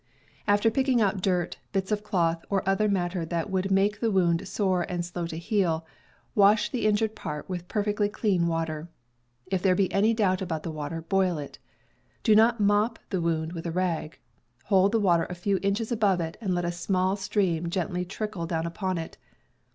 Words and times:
After 0.47 0.71
picking 0.71 0.99
out 0.99 1.21
dirt, 1.21 1.59
bits 1.73 1.91
of 1.91 2.03
cloth, 2.03 2.43
or 2.49 2.67
other 2.67 2.89
matter 2.89 3.23
that 3.23 3.51
would 3.51 3.69
make 3.69 3.99
the 3.99 4.09
wound 4.09 4.47
sore 4.47 4.81
and 4.89 5.05
slow 5.05 5.27
to 5.27 5.37
heal, 5.37 5.85
wash 6.33 6.71
the 6.71 6.87
injured 6.87 7.15
part 7.15 7.47
with 7.47 7.67
perfectly 7.67 8.09
clean 8.09 8.47
water. 8.47 8.89
If 9.45 9.61
there 9.61 9.75
be 9.75 9.93
any 9.93 10.15
doubt 10.15 10.41
about 10.41 10.63
the 10.63 10.71
water, 10.71 11.03
boil 11.03 11.37
it. 11.37 11.59
Do 12.23 12.33
not 12.33 12.59
mop 12.59 12.97
the 13.11 13.21
wound 13.21 13.53
with 13.53 13.67
a 13.67 13.71
rag. 13.71 14.17
Hold 14.65 14.91
the 14.93 14.99
water 14.99 15.27
a 15.29 15.35
few 15.35 15.59
inches 15.61 15.91
above 15.91 16.19
it 16.19 16.35
and 16.41 16.55
let 16.55 16.65
a 16.65 16.71
small 16.71 17.15
stream 17.15 17.69
gently 17.69 18.03
trickle 18.03 18.47
down 18.47 18.65
upon 18.65 18.97
it. 18.97 19.19